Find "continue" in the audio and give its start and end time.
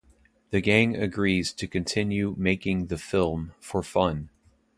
1.67-2.33